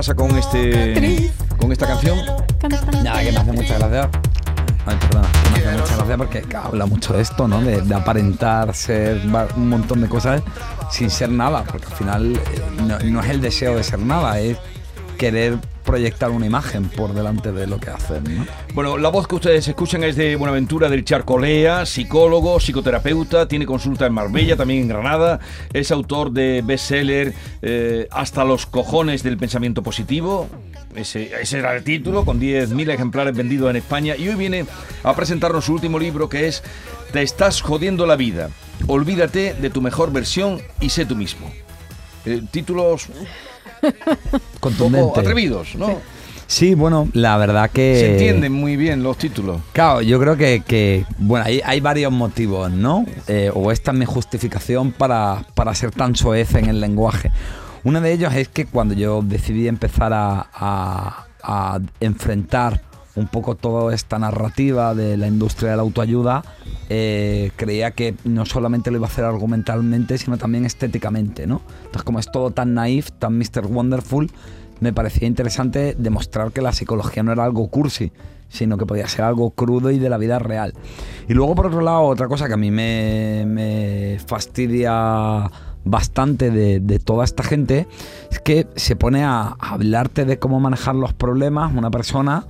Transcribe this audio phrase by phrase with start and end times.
[0.00, 2.18] ¿Qué te pasa con este con esta canción?
[3.04, 4.10] Nada, que me hace mucha gracia.
[4.86, 7.60] Ay, perdona, me hace mucha gracia porque habla mucho de esto, ¿no?
[7.60, 9.20] De, de aparentar ser
[9.56, 10.40] un montón de cosas
[10.90, 14.40] sin ser nada, porque al final eh, no, no es el deseo de ser nada,
[14.40, 14.56] es
[15.18, 18.46] querer proyectar una imagen por delante de lo que hacen, ¿no?
[18.74, 24.06] Bueno, la voz que ustedes escuchan es de Buenaventura del Charcolea, psicólogo, psicoterapeuta, tiene consulta
[24.06, 25.40] en Marbella, también en Granada,
[25.72, 30.48] es autor de bestseller eh, Hasta los cojones del pensamiento positivo.
[30.94, 34.16] Ese, ese era el título, con 10.000 ejemplares vendidos en España.
[34.16, 34.66] Y hoy viene
[35.02, 36.62] a presentarnos su último libro que es
[37.12, 38.50] Te estás jodiendo la vida.
[38.86, 41.50] Olvídate de tu mejor versión y sé tú mismo.
[42.26, 43.08] Eh, títulos
[43.82, 45.20] un poco Contundente.
[45.20, 45.98] atrevidos, ¿no?
[46.46, 47.96] Sí, bueno, la verdad que...
[48.00, 49.60] Se entienden muy bien los títulos.
[49.72, 53.06] Claro, yo creo que, que, bueno, hay, hay varios motivos, ¿no?
[53.28, 57.30] Eh, o esta es mi justificación para, para ser tan soez en el lenguaje.
[57.84, 62.82] Uno de ellos es que cuando yo decidí empezar a, a- a enfrentar
[63.16, 66.44] un poco toda esta narrativa de la industria de la autoayuda,
[66.88, 71.62] eh, creía que no solamente lo iba a hacer argumentalmente, sino también estéticamente, ¿no?
[71.78, 73.66] Entonces, como es todo tan naif, tan Mr.
[73.66, 74.30] Wonderful,
[74.80, 78.12] me parecía interesante demostrar que la psicología no era algo cursi,
[78.48, 80.74] sino que podía ser algo crudo y de la vida real.
[81.28, 85.50] Y luego, por otro lado, otra cosa que a mí me, fastidia
[85.84, 87.86] bastante de, toda esta gente
[88.30, 92.44] es que se pone a hablarte de cómo manejar los problemas una persona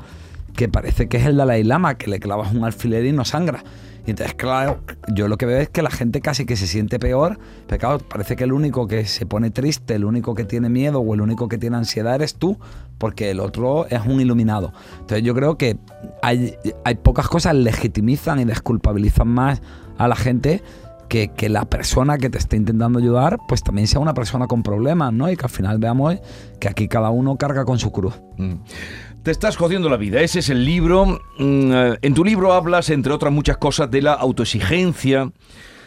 [0.54, 3.62] que parece que es el Dalai Lama, que le clavas un alfiler y no sangra.
[4.06, 4.80] Y entonces, claro,
[5.12, 7.98] yo lo que veo es que la gente casi que se siente peor, pero claro,
[7.98, 11.20] parece que el único que se pone triste, el único que tiene miedo o el
[11.20, 12.58] único que tiene ansiedad eres tú,
[12.98, 14.72] porque el otro es un iluminado.
[15.00, 15.78] Entonces yo creo que
[16.22, 19.60] hay, hay pocas cosas legitimizan y desculpabilizan más
[19.98, 20.62] a la gente
[21.08, 24.62] que, que la persona que te está intentando ayudar, pues también sea una persona con
[24.62, 25.30] problemas, ¿no?
[25.30, 26.16] Y que al final veamos
[26.58, 28.14] que aquí cada uno carga con su cruz.
[28.38, 28.54] Mm.
[29.22, 31.20] Te estás jodiendo la vida, ese es el libro.
[31.38, 35.30] Mm, eh, En tu libro hablas, entre otras muchas cosas, de la autoexigencia,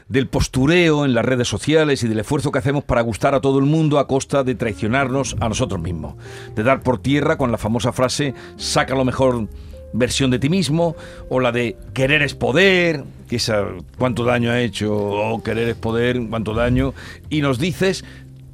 [0.07, 3.57] del postureo en las redes sociales y del esfuerzo que hacemos para gustar a todo
[3.57, 6.13] el mundo a costa de traicionarnos a nosotros mismos.
[6.55, 9.47] De dar por tierra con la famosa frase, saca lo mejor
[9.93, 10.95] versión de ti mismo,
[11.29, 13.65] o la de querer es poder, que esa
[13.97, 16.93] cuánto daño ha hecho, o querer es poder, cuánto daño,
[17.29, 18.05] y nos dices,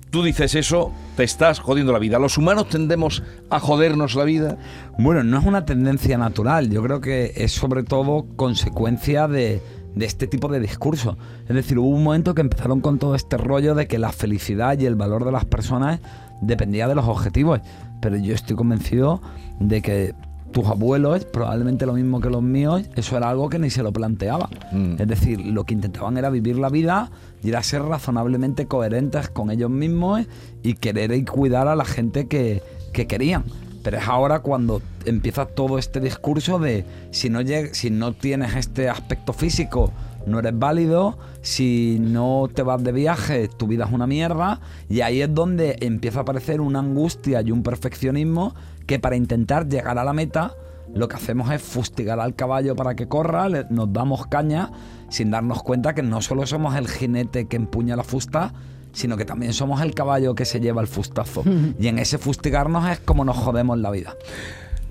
[0.10, 2.20] tú dices eso, te estás jodiendo la vida.
[2.20, 4.58] ¿Los humanos tendemos a jodernos la vida?
[4.98, 9.62] Bueno, no es una tendencia natural, yo creo que es sobre todo consecuencia de,
[9.96, 11.18] de este tipo de discurso.
[11.48, 14.80] Es decir, hubo un momento que empezaron con todo este rollo de que la felicidad
[14.80, 16.00] y el valor de las personas
[16.42, 17.60] dependía de los objetivos,
[18.02, 19.22] pero yo estoy convencido
[19.60, 20.16] de que
[20.52, 23.92] tus abuelos, probablemente lo mismo que los míos, eso era algo que ni se lo
[23.94, 24.50] planteaba.
[24.72, 24.96] Mm.
[25.00, 27.12] Es decir, lo que intentaban era vivir la vida
[27.44, 30.26] y era ser razonablemente coherentes con ellos mismos
[30.64, 33.44] y querer y cuidar a la gente que, que querían.
[33.84, 38.56] Pero es ahora cuando empieza todo este discurso de si no, lleg- si no tienes
[38.56, 39.92] este aspecto físico,
[40.26, 44.60] no eres válido, si no te vas de viaje, tu vida es una mierda,
[44.90, 48.54] y ahí es donde empieza a aparecer una angustia y un perfeccionismo
[48.86, 50.54] que para intentar llegar a la meta,
[50.94, 54.72] lo que hacemos es fustigar al caballo para que corra, le- nos damos caña
[55.10, 58.54] sin darnos cuenta que no solo somos el jinete que empuña la fusta,
[58.92, 61.44] sino que también somos el caballo que se lleva el fustazo.
[61.80, 64.16] Y en ese fustigarnos es como nos jodemos la vida.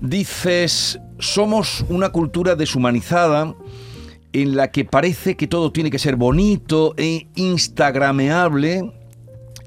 [0.01, 3.53] Dices, somos una cultura deshumanizada
[4.33, 8.91] en la que parece que todo tiene que ser bonito e instagrameable.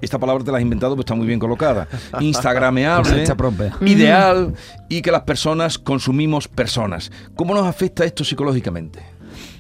[0.00, 1.86] Esta palabra te la has inventado, pero está muy bien colocada.
[2.20, 3.10] Instagrameable,
[3.86, 4.54] ideal
[4.88, 7.10] y que las personas consumimos personas.
[7.36, 9.00] ¿Cómo nos afecta esto psicológicamente?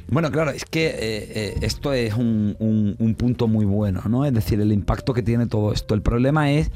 [0.08, 4.24] Bueno, claro, es que eh, eh, esto es un, un- un punto muy bueno, ¿no?
[4.26, 5.94] Es decir, el impacto que tiene todo esto.
[5.94, 6.70] El problema es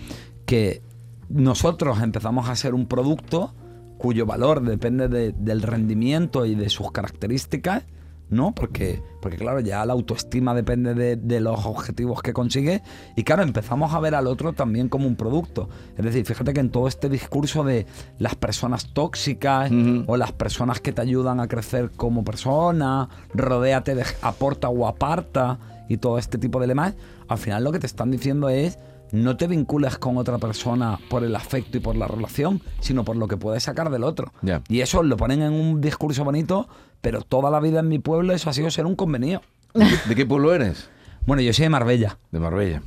[0.46, 0.80] que
[1.28, 3.52] nosotros empezamos a ser un producto
[3.98, 7.82] cuyo valor depende de- del rendimiento y de sus características,
[8.28, 8.54] ¿no?
[8.54, 12.82] Porque, porque claro, ya la autoestima depende de, de los objetivos que consigue
[13.14, 15.68] y claro, empezamos a ver al otro también como un producto.
[15.96, 17.86] Es decir, fíjate que en todo este discurso de
[18.18, 19.70] las personas tóxicas
[20.06, 25.58] o las personas que te ayudan a crecer como persona, rodéate de aporta o aparta
[25.88, 26.94] y todo este tipo de lemas,
[27.28, 28.78] al final lo que te están diciendo es
[29.22, 33.16] no te vincules con otra persona por el afecto y por la relación, sino por
[33.16, 34.32] lo que puedes sacar del otro.
[34.68, 36.68] Y eso lo ponen en un discurso bonito,
[37.00, 39.42] pero toda la vida en mi pueblo eso ha sido ser un convenido.
[39.74, 40.88] ¿De qué pueblo eres?
[41.26, 42.18] Bueno, yo soy de Marbella.
[42.30, 42.82] De Marbella.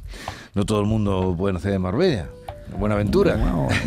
[0.56, 2.30] No todo el mundo puede nacer de Marbella.
[2.78, 3.38] Buenaventura.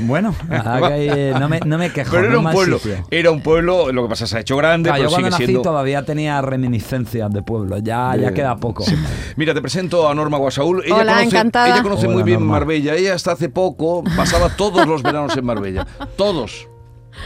[0.00, 2.10] Bueno, que, eh, no, me, no me quejo.
[2.12, 3.04] Pero era un pueblo, sitio.
[3.10, 5.10] era un pueblo, lo que pasa es que se ha hecho grande, Claro, yo pero
[5.12, 5.62] cuando sigue nací siendo...
[5.62, 8.84] todavía tenía reminiscencias de pueblo, ya, ya queda poco.
[9.36, 10.82] Mira, te presento a Norma Guasaúl.
[10.84, 11.68] Ella Hola, conoce, encantada.
[11.68, 12.52] Ella conoce muy bien Norma.
[12.54, 12.94] Marbella.
[12.94, 15.86] Ella hasta hace poco pasaba todos los veranos en Marbella.
[16.16, 16.68] Todos.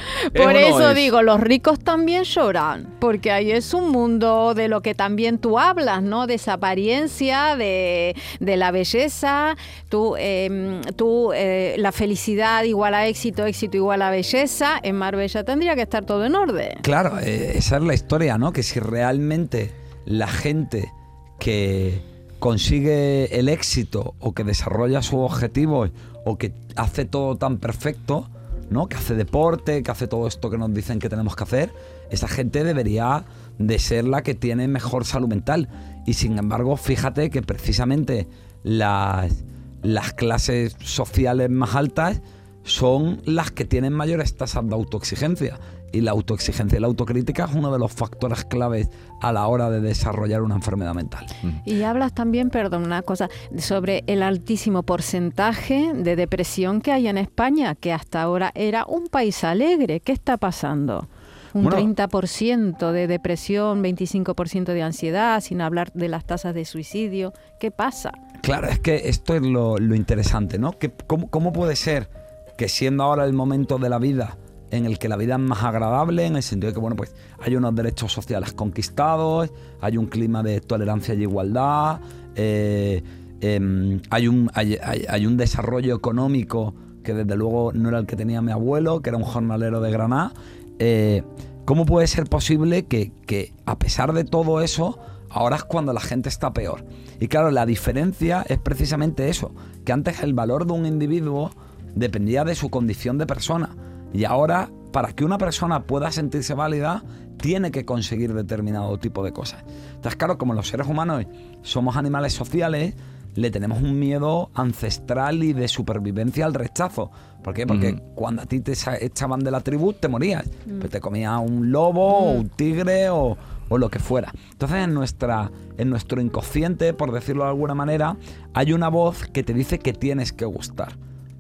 [0.33, 0.97] ¿Es Por no eso es?
[0.97, 5.59] digo, los ricos también lloran, porque ahí es un mundo de lo que también tú
[5.59, 6.27] hablas, ¿no?
[6.27, 9.57] De esa apariencia, de, de la belleza,
[9.89, 14.79] tú, eh, tú, eh, la felicidad igual a éxito, éxito igual a belleza.
[14.83, 16.79] En Marbella tendría que estar todo en orden.
[16.83, 18.53] Claro, eh, esa es la historia, ¿no?
[18.53, 19.73] Que si realmente
[20.05, 20.93] la gente
[21.39, 22.01] que
[22.39, 25.91] consigue el éxito o que desarrolla sus objetivos
[26.25, 28.29] o que hace todo tan perfecto,
[28.71, 28.89] ¿no?
[28.89, 31.73] Que hace deporte, que hace todo esto que nos dicen que tenemos que hacer,
[32.11, 33.25] esa gente debería
[33.59, 35.69] de ser la que tiene mejor salud mental.
[36.07, 38.29] Y sin embargo, fíjate que precisamente
[38.63, 39.45] las,
[39.83, 42.21] las clases sociales más altas
[42.63, 45.59] son las que tienen mayores tasas de autoexigencia.
[45.97, 48.91] Y la autoexigencia y la autocrítica es uno de los factores claves
[49.23, 51.25] a la hora de desarrollar una enfermedad mental.
[51.65, 57.17] Y hablas también, perdón, una cosa, sobre el altísimo porcentaje de depresión que hay en
[57.17, 60.01] España, que hasta ahora era un país alegre.
[60.01, 61.09] ¿Qué está pasando?
[61.55, 61.79] Un Bueno.
[61.79, 67.33] 30% de depresión, 25% de ansiedad, sin hablar de las tasas de suicidio.
[67.59, 68.13] ¿Qué pasa?
[68.43, 70.73] Claro, es que esto es lo, lo interesante, ¿no?
[70.73, 72.11] Que, ¿cómo, ¿Cómo puede ser
[72.59, 74.37] que siendo ahora el momento de la vida
[74.71, 77.15] en el que la vida es más agradable, en el sentido de que, bueno, pues
[77.41, 82.01] hay unos derechos sociales conquistados, hay un clima de tolerancia y igualdad,
[82.35, 83.03] eh,
[83.41, 84.79] em, hay, un, hay-
[85.09, 86.75] hay un desarrollo económico
[87.05, 89.91] que desde luego no era el que tenía mi abuelo, que era un jornalero de
[89.91, 90.33] Granada.
[90.79, 91.23] eh,
[91.65, 94.99] ¿Cómo puede ser posible que, que a pesar de todo eso,
[95.31, 96.85] ahora es cuando la gente está peor?
[97.19, 99.53] Y claro, la diferencia es precisamente eso,
[99.85, 101.51] que antes el valor de un individuo
[101.97, 103.71] dependía de su condición de persona.
[104.17, 107.05] Y ahora, para que una persona pueda sentirse válida,
[107.37, 109.63] tiene que conseguir determinado tipo de cosas.
[109.89, 111.27] Entonces, claro, como los seres humanos
[111.61, 112.95] somos animales sociales,
[113.35, 117.11] le tenemos un miedo ancestral y de supervivencia al rechazo.
[117.45, 117.67] ¿Por qué?
[117.67, 118.15] Porque Ujú.
[118.15, 118.73] cuando a ti te
[119.03, 120.49] echaban de la tribu, te morías.
[120.81, 123.37] Pues te comía un lobo o un tigre o,
[123.69, 124.33] o lo que fuera.
[124.53, 128.17] Entonces, en, nuestra, en nuestro inconsciente, por decirlo de alguna manera,
[128.55, 130.97] hay una voz que te dice que tienes que gustar.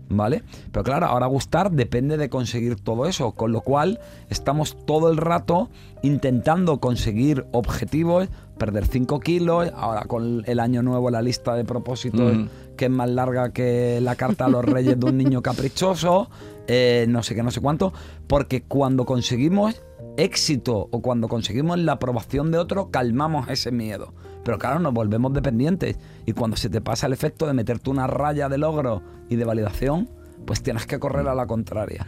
[0.08, 0.44] ¿Vale?
[0.70, 3.98] Pero claro, ahora gustar depende de conseguir todo eso, con lo cual
[4.30, 5.68] estamos todo el rato
[6.02, 12.36] intentando conseguir objetivos, perder 5 kilos, ahora con el año nuevo la lista de propósitos
[12.36, 12.48] Ujú.
[12.76, 16.30] que es más larga que la carta a los reyes de un niño caprichoso,
[16.68, 17.92] eh, no sé qué, no sé cuánto,
[18.28, 19.82] porque cuando conseguimos
[20.16, 24.14] éxito o cuando conseguimos la aprobación de otro, calmamos ese miedo.
[24.46, 28.06] Pero claro, nos volvemos dependientes y cuando se te pasa el efecto de meterte una
[28.06, 30.08] raya de logro y de validación,
[30.46, 32.06] pues tienes que correr a la contraria.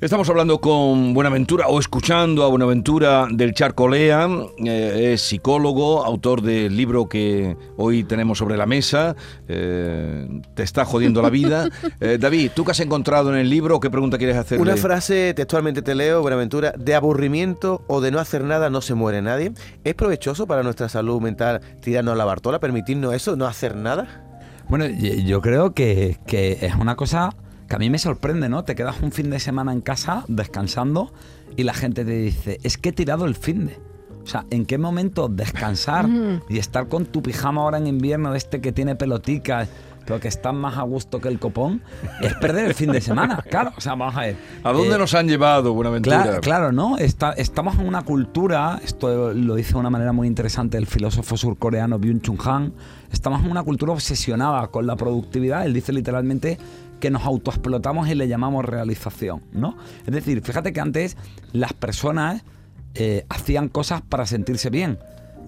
[0.00, 4.26] Estamos hablando con Buenaventura o escuchando a Buenaventura del Charcolea.
[4.64, 9.14] eh, es psicólogo, autor del libro que hoy tenemos sobre la mesa.
[9.46, 11.68] eh, te está jodiendo la vida.
[12.00, 13.78] Eh, David, ¿tú qué has encontrado en el libro?
[13.78, 14.62] ¿Qué pregunta quieres hacerle?
[14.62, 18.94] Una frase, textualmente te leo, Buenaventura, de aburrimiento o de no hacer nada no se
[18.94, 19.52] muere nadie.
[19.84, 24.24] ¿Es provechoso para nuestra salud mental tirarnos la bartola, permitirnos eso, no hacer nada?
[24.68, 27.34] Bueno, yo creo que, que es una cosa
[27.70, 28.64] que a mí me sorprende, ¿no?
[28.64, 31.12] Te quedas un fin de semana en casa descansando
[31.56, 33.78] y la gente te dice, es que he tirado el fin de.
[34.24, 36.08] O sea, ¿en qué momento descansar
[36.48, 39.68] y estar con tu pijama ahora en invierno de este que tiene peloticas,
[40.04, 41.80] pero que está más a gusto que el copón?
[42.20, 43.72] Es perder el fin de semana, claro.
[43.76, 44.36] O sea, vamos a ver.
[44.64, 46.22] ¿A dónde eh, nos han llevado, Buenaventura?
[46.24, 46.98] Claro, claro, ¿no?
[46.98, 51.36] Está- estamos en una cultura, esto lo dice de una manera muy interesante el filósofo
[51.36, 52.72] surcoreano Byung-Chul Han,
[53.12, 55.64] estamos en una cultura obsesionada con la productividad.
[55.64, 56.58] Él dice literalmente
[57.00, 59.76] que nos autoexplotamos y le llamamos realización, ¿no?
[60.06, 61.16] Es decir, fíjate que antes
[61.52, 62.44] las personas
[62.94, 64.98] eh, hacían cosas para sentirse bien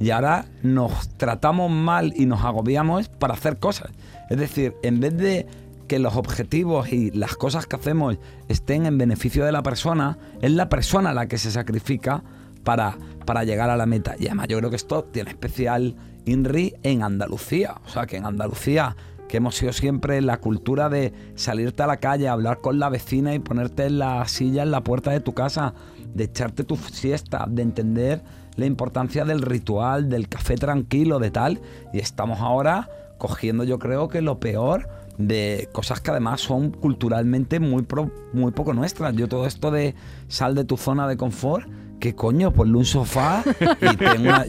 [0.01, 3.91] y ahora nos tratamos mal y nos agobiamos para hacer cosas.
[4.31, 5.47] Es decir, en vez de
[5.87, 8.17] que los objetivos y las cosas que hacemos
[8.49, 12.23] estén en beneficio de la persona, es la persona la que se sacrifica
[12.65, 14.15] para, para llegar a la meta.
[14.19, 15.95] Y además yo creo que esto tiene especial
[16.25, 17.75] INRI en Andalucía.
[17.85, 18.97] O sea, que en Andalucía,
[19.33, 23.33] que hemos sido siempre la cultura de salirte a la calle, hablar con la vecina
[23.33, 25.73] y ponerte en la silla en la puerta de tu casa,
[26.13, 28.23] de echarte tu siesta, de entender
[28.57, 31.63] la importancia del ritual, del café tranquilo, de tal.
[31.95, 37.59] Y estamos ahora cogiendo yo creo que lo peor de cosas que además son culturalmente
[37.59, 37.87] muy,
[38.35, 39.17] muy poco nuestras.
[39.17, 39.95] Yo todo esto de
[40.29, 41.67] sal de tu zona de confort,
[42.03, 42.51] ¿qué coño?
[42.51, 43.45] Ponle un sofá
[43.81, 44.45] y tengo una,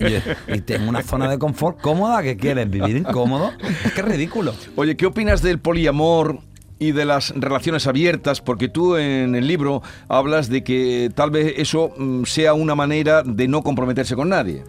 [0.55, 2.23] y- tengo una zona de confort cómoda.
[2.23, 2.67] ¿Qué quieres?
[2.67, 3.51] ¿Vivir incómodo?
[3.85, 4.55] Es que es ridículo.
[4.75, 6.39] Oye, ¿qué opinas del poliamor
[6.79, 11.53] y de las relaciones abiertas, porque tú en el libro hablas de que tal vez
[11.57, 14.63] eso mm, sea una manera de no comprometerse con nadie.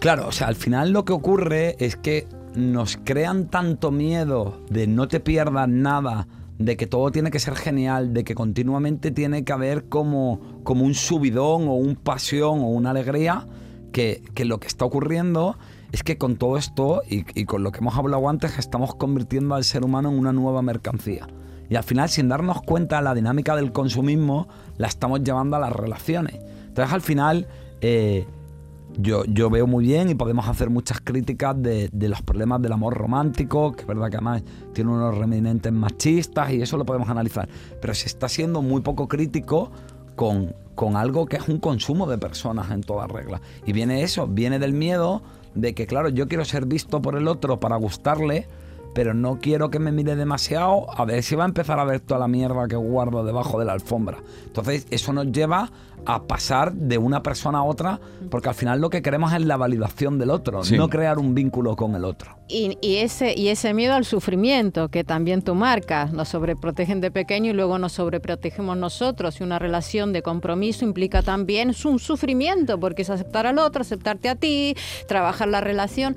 [0.00, 4.86] Claro, o sea, al final lo que ocurre es que nos crean tanto miedo de
[4.86, 6.26] no te pierdas nada,
[6.64, 10.84] de que todo tiene que ser genial, de que continuamente tiene que haber como, como
[10.84, 13.46] un subidón o un pasión o una alegría,
[13.92, 15.56] que, que lo que está ocurriendo
[15.92, 19.62] es que con todo esto y, con lo que hemos hablado antes, estamos convirtiendo al
[19.62, 21.28] ser humano en una nueva mercancía.
[21.68, 25.72] Y al final, sin darnos cuenta, la dinámica del consumismo la estamos llevando a las
[25.72, 26.40] relaciones.
[26.66, 27.46] Entonces, al final,
[27.82, 28.26] eh,
[28.98, 32.72] yo, yo, veo muy bien y podemos hacer muchas críticas de, de, los problemas del
[32.72, 37.08] amor romántico, que es verdad que además tiene unos remanentes machistas y eso lo podemos
[37.08, 37.48] analizar.
[37.80, 39.70] Pero se está siendo muy poco crítico
[40.16, 43.40] con, con algo que es un consumo de personas en toda regla.
[43.66, 45.22] Y viene eso, viene del miedo
[45.54, 48.46] de que, claro, yo quiero ser visto por el otro para gustarle,
[48.94, 52.00] pero no quiero que me mire demasiado a ver si va a empezar a ver
[52.00, 54.18] toda la mierda que guardo debajo de la alfombra.
[54.46, 55.70] Entonces, eso nos lleva
[56.04, 59.56] a pasar de una persona a otra, porque al final lo que queremos es la
[59.56, 60.76] validación del otro, sí.
[60.76, 62.36] no crear un vínculo con el otro.
[62.48, 67.10] Y, y, ese, y ese miedo al sufrimiento que también tú marcas, nos sobreprotegen de
[67.10, 69.40] pequeño y luego nos sobreprotegemos nosotros.
[69.40, 74.28] Y una relación de compromiso implica también un sufrimiento, porque es aceptar al otro, aceptarte
[74.28, 76.16] a ti, trabajar la relación.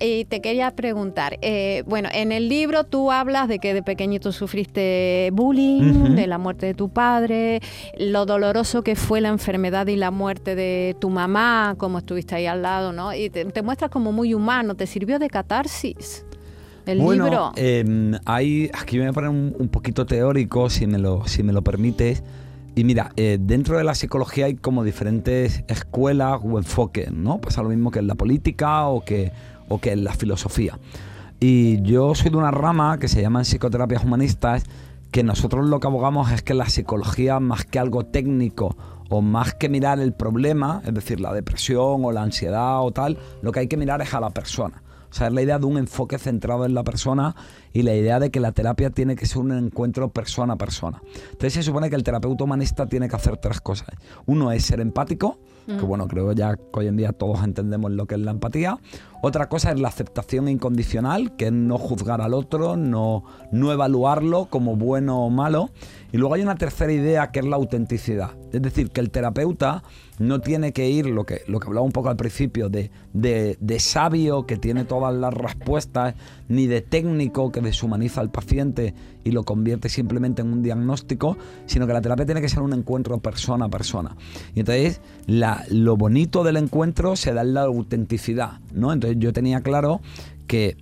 [0.00, 4.32] Y te quería preguntar, eh, bueno, en el libro tú hablas de que de pequeñito
[4.32, 6.14] sufriste bullying, uh -huh.
[6.14, 7.60] de la muerte de tu padre,
[7.98, 12.46] lo doloroso que fue la enfermedad y la muerte de tu mamá, como estuviste ahí
[12.46, 13.14] al lado, ¿no?
[13.14, 16.24] Y te, te muestras como muy humano, ¿te sirvió de catarsis?
[16.86, 17.52] El bueno, libro.
[17.56, 21.42] Eh, hay, aquí me voy a poner un, un, poquito teórico, si me lo, si
[21.42, 22.22] me lo permites.
[22.76, 27.40] Y mira, eh, dentro de la psicología hay como diferentes escuelas o enfoques, ¿no?
[27.40, 29.32] Pasa lo mismo que en la política o que
[29.68, 30.78] o que en la filosofía.
[31.40, 34.64] Y yo soy de una rama que se llama en psicoterapias humanistas,
[35.10, 38.76] que nosotros lo que abogamos es que la psicología, más que algo técnico
[39.10, 43.18] o más que mirar el problema, es decir, la depresión o la ansiedad o tal,
[43.42, 44.82] lo que hay que mirar es a la persona.
[45.14, 47.36] O sea, es la idea de un enfoque centrado en la persona
[47.72, 51.00] y la idea de que la terapia tiene que ser un encuentro persona a persona.
[51.30, 53.90] Entonces se supone que el terapeuta humanista tiene que hacer tres cosas.
[54.26, 55.78] Uno es ser empático, mm.
[55.78, 58.78] que bueno, creo ya que hoy en día todos entendemos lo que es la empatía.
[59.22, 64.46] Otra cosa es la aceptación incondicional, que es no juzgar al otro, no, no evaluarlo
[64.50, 65.70] como bueno o malo.
[66.14, 68.36] Y luego hay una tercera idea que es la autenticidad.
[68.52, 69.82] Es decir, que el terapeuta
[70.20, 73.80] no tiene que ir, lo que, lo que hablaba un poco al principio, de, de,
[73.80, 76.14] sabio que tiene todas las respuestas,
[76.46, 78.94] ni de técnico que deshumaniza al paciente
[79.24, 82.74] y lo convierte simplemente en un diagnóstico, sino que la terapia tiene que ser un
[82.74, 84.16] encuentro persona a persona.
[84.54, 88.92] Y entonces la, lo bonito del encuentro se da en la autenticidad, ¿no?
[88.92, 90.00] Entonces yo tenía claro
[90.46, 90.76] que,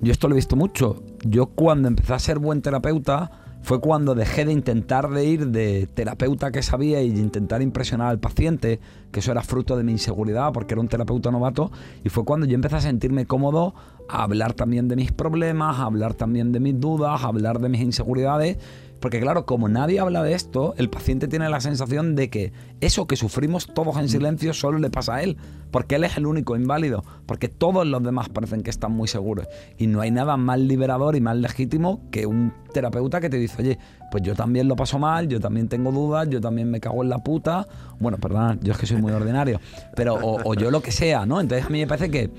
[0.00, 4.14] yo esto lo he visto mucho, yo cuando empecé a ser buen terapeuta, fue cuando
[4.14, 9.20] dejé de intentar de ir de terapeuta que sabía y intentar impresionar al paciente, que
[9.20, 11.70] eso era fruto de mi inseguridad porque era un terapeuta novato,
[12.04, 13.74] y fue cuando yo empecé a sentirme cómodo
[14.08, 17.68] a hablar también de mis problemas, a hablar también de mis dudas, a hablar de
[17.68, 18.56] mis inseguridades,
[19.00, 23.06] porque claro, como nadie habla de esto, el paciente tiene la sensación de que eso
[23.06, 25.36] que sufrimos todos en silencio solo le pasa a él,
[25.70, 29.46] porque él es el único inválido, porque todos los demás parecen que están muy seguros.
[29.76, 33.62] Y no hay nada más liberador y más legítimo que un terapeuta que te dice,
[33.62, 33.78] oye,
[34.10, 37.10] pues yo también lo paso mal, yo también tengo dudas, yo también me cago en
[37.10, 37.66] la puta.
[38.00, 39.60] Bueno, perdón, yo es que soy muy ordinario,
[39.94, 41.40] pero o, o yo lo que sea, ¿no?
[41.40, 42.30] Entonces a mí me parece que,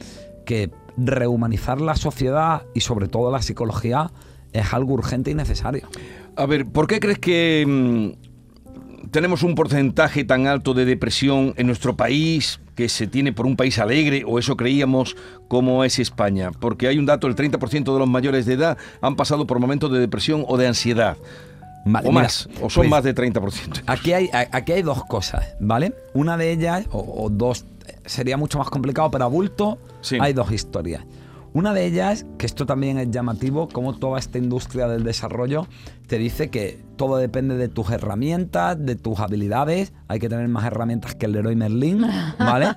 [0.46, 4.12] que rehumanizar la sociedad y sobre todo la psicología
[4.52, 5.88] es algo urgente y necesario.
[6.40, 11.68] A ver, ¿por qué crees que mmm, tenemos un porcentaje tan alto de depresión en
[11.68, 15.18] nuestro país que se tiene por un país alegre, o eso creíamos,
[15.50, 16.52] como es España?
[16.52, 19.92] Porque hay un dato, el 30% de los mayores de edad han pasado por momentos
[19.92, 21.18] de depresión o de ansiedad.
[21.84, 23.84] Vale, o más, o son pues, más de 30%.
[23.88, 25.94] Aquí hay, aquí hay dos cosas, ¿vale?
[26.14, 27.66] Una de ellas, o, o dos,
[28.06, 30.18] sería mucho más complicado, pero a bulto sí.
[30.22, 31.04] hay dos historias.
[31.54, 35.68] Una de ellas, que esto también es llamativo, como toda esta industria del desarrollo
[36.10, 39.94] te dice que todo depende de tus herramientas, de tus habilidades.
[40.08, 42.02] Hay que tener más herramientas que el Leroy Merlin,
[42.40, 42.74] ¿vale?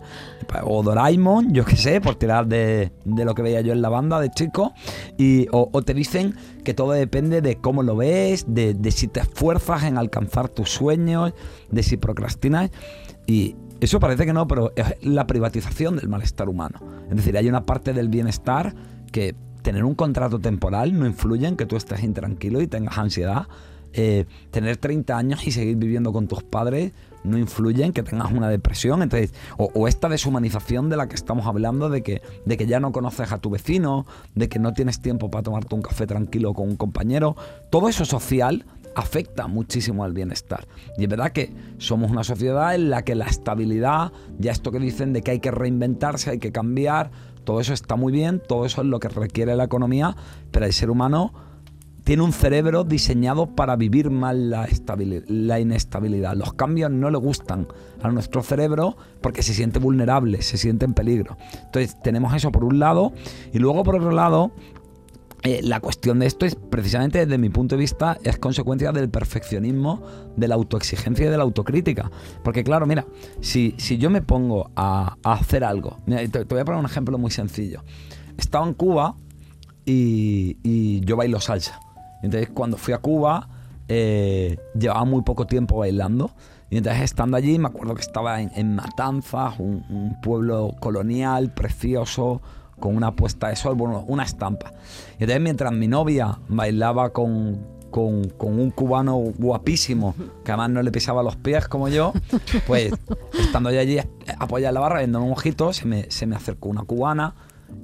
[0.65, 3.89] o Doraemon, yo qué sé, por tirar de, de, lo que veía yo en la
[3.89, 4.75] banda de chico.
[5.17, 9.09] Y, o, o, te dicen que todo depende de cómo lo ves, de, de si
[9.09, 11.33] te esfuerzas en alcanzar tus sueños,
[11.71, 12.71] de si procrastinas.
[13.27, 16.79] Y, eso parece que no, pero es la privatización del malestar humano.
[17.11, 18.77] Es decir, hay una parte del bienestar
[19.11, 23.49] que tener un contrato temporal no influye en que tú estés intranquilo y tengas ansiedad.
[23.93, 26.93] Eh, tener 30 años y seguir viviendo con tus padres
[27.25, 29.03] no influye en que tengas una depresión.
[29.03, 32.79] Entonces, o, o esta deshumanización de la que estamos hablando, de que, de que ya
[32.79, 36.55] no conoces a tu vecino, de que no tienes tiempo para tomarte un café tranquilo
[36.55, 37.35] con un compañero,
[37.69, 40.67] todo eso social afecta muchísimo al bienestar.
[40.99, 44.79] Y es verdad que somos una sociedad en la que la estabilidad, ya esto que
[44.79, 47.11] dicen de que hay que reinventarse, hay que cambiar,
[47.45, 50.17] todo eso está muy bien, todo eso es lo que requiere la economía,
[50.51, 51.33] pero el ser humano
[52.05, 54.69] tiene un cerebro diseñado para vivir mal la,
[55.29, 56.35] la inestabilidad.
[56.35, 57.69] Los cambios no le gustan
[58.03, 61.37] a nuestro cerebro porque se siente vulnerable, se siente en peligro.
[61.65, 63.13] Entonces tenemos eso por un lado
[63.53, 64.53] y luego por otro lado
[65.45, 69.11] eh, la cuestión de esto es precisamente desde mi punto de vista es consecuencia del
[69.11, 70.01] perfeccionismo,
[70.37, 72.13] de la autoexigencia y de la autocrítica.
[72.45, 73.07] Porque claro, mira,
[73.41, 77.33] si, si yo me pongo a, hacer algo, te, voy a poner un ejemplo muy
[77.33, 77.83] sencillo.
[78.39, 79.17] Estaba en Cuba
[79.85, 81.81] y, yo bailo salsa.
[82.23, 83.49] Entonces cuando fui a Cuba
[83.89, 86.31] eh, llevaba muy poco tiempo bailando.
[86.71, 92.41] Y entonces estando allí me acuerdo que estaba en, Matanzas, un pueblo colonial, precioso,
[92.83, 94.73] con una puesta de sol, bueno, una estampa.
[95.13, 100.91] Y entonces mientras mi novia bailaba con, con, un cubano guapísimo, que además no le
[100.91, 102.13] pisaba los pies como yo,
[102.67, 102.93] pues
[103.39, 103.99] estando yo allí
[104.39, 107.35] apoyada en la barra, viendo un ojito, se me, se me acercó una cubana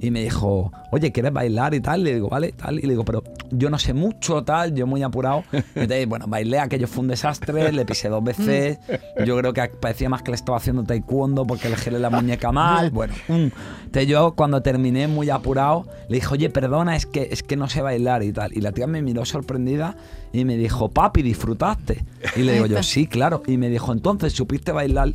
[0.01, 2.01] y me dijo, oye, ¿quieres bailar y tal?
[2.01, 2.79] Y le digo, vale, tal.
[2.79, 5.43] Y le digo, pero yo no sé mucho, tal, yo muy apurado.
[5.75, 8.79] Y entonces, bueno, bailé, aquello fue un desastre, le pisé dos veces.
[9.25, 12.51] Yo creo que parecía más que le estaba haciendo taekwondo porque le gelé la muñeca
[12.51, 12.91] mal.
[12.91, 17.55] Bueno, entonces yo cuando terminé muy apurado, le dije, oye, perdona, es que, es que
[17.55, 18.55] no sé bailar y tal.
[18.55, 19.95] Y la tía me miró sorprendida
[20.31, 22.05] y me dijo, papi, ¿disfrutaste?
[22.35, 23.43] Y le digo yo, sí, claro.
[23.47, 25.13] Y me dijo, entonces, ¿supiste bailar?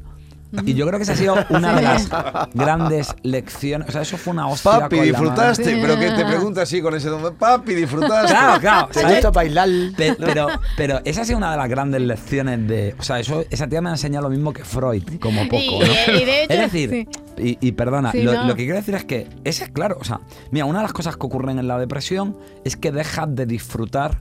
[0.64, 2.08] Y yo creo que esa ha sido una de las
[2.54, 3.88] grandes lecciones.
[3.88, 4.80] O sea, eso fue una hostia.
[4.80, 5.78] Papi, disfrutaste.
[5.80, 7.32] Pero que te pregunta así con ese nombre.
[7.32, 8.32] Papi, disfrutaste.
[8.32, 8.88] Claro, claro.
[8.92, 9.68] ¿Te gusta bailar?
[9.96, 12.94] Pero, pero, esa ha sido una de las grandes lecciones de.
[12.98, 15.84] O sea, eso, esa tía me ha enseñado lo mismo que Freud, como poco.
[15.84, 15.92] ¿no?
[15.92, 19.98] es decir, y, perdona, lo, lo, que quiero decir es que ese es claro.
[20.00, 20.20] O sea,
[20.50, 24.20] mira, una de las cosas que ocurren en la depresión es que dejas de disfrutar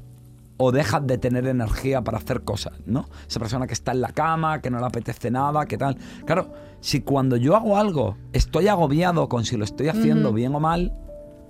[0.65, 3.09] o dejas de tener energía para hacer cosas, ¿no?
[3.27, 5.97] Esa persona que está en la cama, que no le apetece nada, que tal.
[6.25, 10.61] Claro, si cuando yo hago algo estoy agobiado con si lo estoy haciendo bien o
[10.61, 10.93] mal,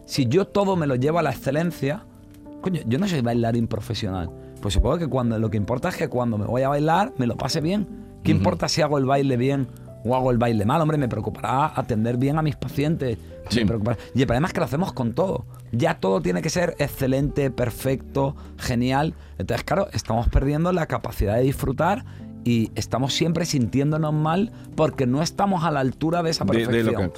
[0.07, 2.05] si yo todo me lo llevo a la excelencia,
[2.61, 4.31] coño, yo no soy bailarín profesional.
[4.61, 7.27] Pues supongo que cuando lo que importa es que cuando me voy a bailar me
[7.27, 7.87] lo pase bien.
[8.23, 9.67] ¿Qué importa si hago el baile bien
[10.03, 10.81] o hago el baile mal?
[10.81, 13.19] Hombre, me preocupará atender bien a mis pacientes,
[13.51, 13.67] y el
[14.27, 15.45] problema es que lo hacemos con todo.
[15.71, 19.15] Ya todo tiene que ser excelente, perfecto, genial.
[19.37, 22.05] Entonces, claro, estamos perdiendo la capacidad de disfrutar
[22.43, 27.11] y estamos siempre sintiéndonos mal porque no estamos a la altura de esa perfección.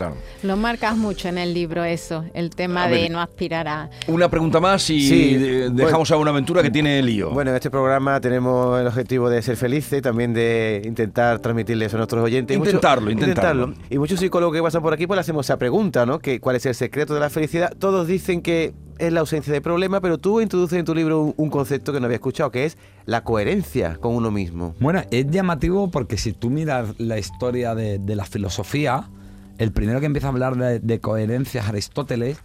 [0.44, 3.90] lo, marcas mucho en el libro eso, el tema de no aspirar a...
[4.08, 5.36] Una pregunta más y
[5.72, 7.32] dejamos a una aventura que tiene lío.
[7.32, 11.98] Bueno, en este programa tenemos el objetivo de ser felices, también de intentar transmitirles a
[11.98, 12.56] nuestros oyentes.
[12.56, 13.74] Intentarlo, intentarlo.
[13.90, 16.20] Y muchos psicólogos que pasan por aquí pues le hacemos esa pregunta, ¿no?
[16.20, 17.74] Que, ¿Cuál es el secreto de la felicidad?
[17.78, 21.50] Todos dicen que es la ausencia de problema, pero tú introduces en tu libro un,
[21.50, 24.76] concepto que no había escuchado, que es la coherencia con uno mismo.
[24.80, 29.10] Bueno, es llamativo porque si tú miras la historia de, la filosofía,
[29.58, 32.38] el primero que empieza a hablar de, coherencia es Aristóteles,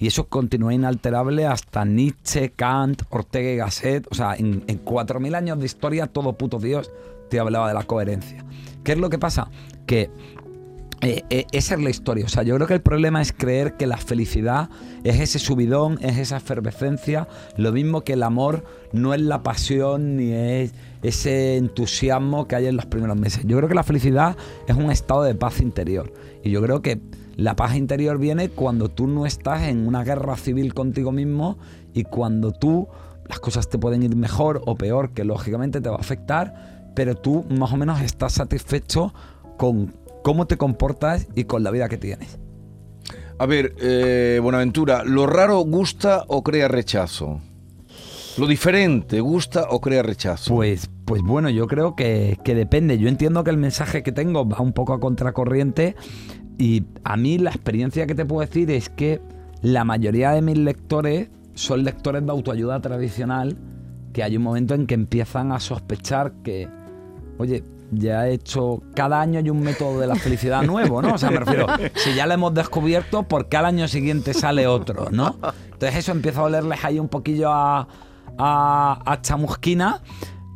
[0.00, 4.06] y eso continúa inalterable hasta Nietzsche, Kant, Ortega y Gasset.
[4.12, 6.92] O sea, en, en 4.000 años de historia, todo puto Dios
[7.28, 8.44] te hablaba de la coherencia.
[8.84, 9.50] ¿Qué es lo que pasa?
[9.86, 10.08] Que
[11.00, 12.24] eh, eh, esa es la historia.
[12.24, 14.68] O sea, yo creo que el problema es creer que la felicidad
[15.04, 17.28] es ese subidón, es esa efervescencia.
[17.56, 22.66] Lo mismo que el amor no es la pasión ni es ese entusiasmo que hay
[22.66, 23.44] en los primeros meses.
[23.44, 26.12] Yo creo que la felicidad es un estado de paz interior.
[26.42, 27.00] Y yo creo que
[27.36, 31.58] la paz interior viene cuando tú no estás en una guerra civil contigo mismo
[31.94, 32.88] y cuando tú
[33.28, 37.14] las cosas te pueden ir mejor o peor, que lógicamente te va a afectar, pero
[37.14, 39.14] tú más o menos estás satisfecho
[39.56, 42.38] con cómo te comportas y con la vida que tienes.
[43.38, 47.40] A ver, eh, Buenaventura, ¿lo raro gusta o crea rechazo?
[48.36, 50.54] ¿Lo diferente gusta o crea rechazo?
[50.54, 52.98] Pues, pues bueno, yo creo que, que depende.
[52.98, 55.96] Yo entiendo que el mensaje que tengo va un poco a contracorriente
[56.58, 59.20] y a mí la experiencia que te puedo decir es que
[59.62, 63.56] la mayoría de mis lectores son lectores de autoayuda tradicional
[64.12, 66.68] que hay un momento en que empiezan a sospechar que,
[67.38, 71.14] oye, ya he hecho, cada año hay un método de la felicidad nuevo, ¿no?
[71.14, 74.66] O sea, me refiero, si ya lo hemos descubierto, ¿por qué al año siguiente sale
[74.66, 75.36] otro, ¿no?
[75.72, 77.88] Entonces eso empieza a olerles ahí un poquillo a,
[78.38, 80.02] a, chamusquina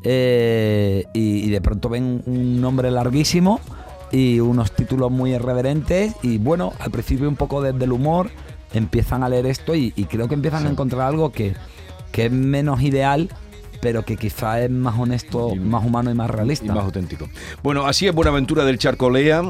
[0.02, 3.60] eh, y, de pronto ven un nombre larguísimo
[4.10, 8.30] y unos títulos muy irreverentes y bueno, al principio un poco desde el humor
[8.74, 11.54] empiezan a leer esto y, creo que empiezan a encontrar algo que,
[12.10, 13.30] que es menos ideal
[13.82, 16.66] pero que quizá es más honesto, más humano y más realista.
[16.66, 17.28] Y más auténtico.
[17.64, 19.42] Bueno, así es Buenaventura del Charcolea.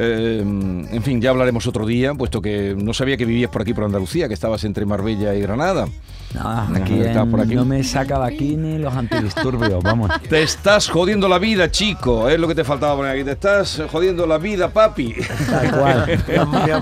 [0.00, 3.74] Eh, en fin, ya hablaremos otro día, puesto que no sabía que vivías por aquí,
[3.74, 5.86] por Andalucía, que estabas entre Marbella y Granada.
[6.34, 7.54] No, aquí, Estás por aquí.
[7.54, 10.10] no me saca de aquí ni los antidisturbios, vamos.
[10.28, 12.28] Te estás jodiendo la vida, chico.
[12.28, 13.24] Es lo que te faltaba poner aquí.
[13.24, 15.14] Te estás jodiendo la vida, papi.
[15.48, 16.24] Tal cual.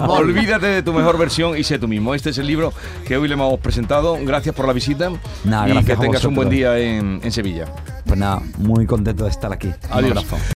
[0.09, 2.15] Olvídate de tu mejor versión y sé tú mismo.
[2.15, 2.73] Este es el libro
[3.07, 4.19] que hoy le hemos presentado.
[4.23, 5.11] Gracias por la visita.
[5.45, 7.67] Y que tengas un buen día en, en Sevilla.
[8.05, 9.71] Pues nada, muy contento de estar aquí.
[9.91, 10.25] Adiós.